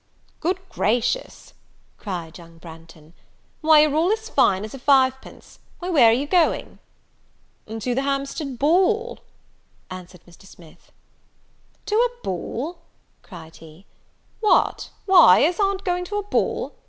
[0.39, 1.53] "Good gracious!"
[1.99, 3.13] cried young Branghton,
[3.61, 5.59] "why, you're all as fine as a five pence!
[5.77, 6.79] Why, where are you going?"
[7.67, 9.19] "To the Hampstead ball,"
[9.91, 10.47] answered Mr.
[10.47, 10.91] Smith.
[11.85, 12.79] "To a ball!"
[13.21, 13.85] cried he.
[14.39, 14.73] "Why,
[15.05, 16.73] what, is aunt going to a ball?